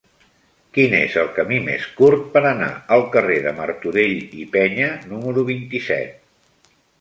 Quin 0.75 0.93
és 0.99 1.17
el 1.23 1.27
camí 1.35 1.59
més 1.67 1.85
curt 1.99 2.23
per 2.37 2.43
anar 2.51 2.69
al 2.95 3.05
carrer 3.17 3.37
de 3.49 3.53
Martorell 3.59 4.17
i 4.45 4.47
Peña 4.57 4.89
número 5.13 5.45
vint-i-set? 5.53 6.73